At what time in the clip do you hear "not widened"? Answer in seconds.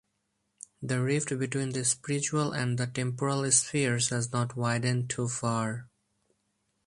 4.33-5.11